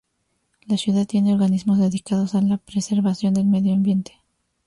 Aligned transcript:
La 0.65 0.77
ciudad 0.77 1.05
tiene 1.05 1.31
organismos 1.35 1.77
dedicados 1.77 2.33
a 2.33 2.41
la 2.41 2.57
preservación 2.57 3.35
del 3.35 3.45
medio 3.45 3.71
ambiente. 3.75 4.15